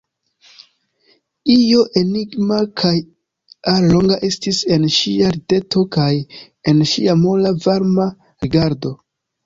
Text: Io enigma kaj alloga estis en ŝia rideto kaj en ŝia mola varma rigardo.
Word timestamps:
Io 1.55 1.83
enigma 2.01 2.57
kaj 2.83 2.95
alloga 3.75 4.19
estis 4.31 4.65
en 4.77 4.91
ŝia 4.99 5.31
rideto 5.39 5.87
kaj 6.01 6.11
en 6.73 6.85
ŝia 6.95 7.19
mola 7.25 7.57
varma 7.69 8.13
rigardo. 8.45 8.99